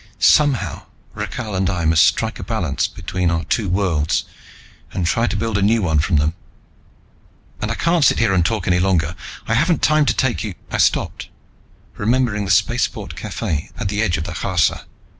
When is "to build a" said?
5.27-5.61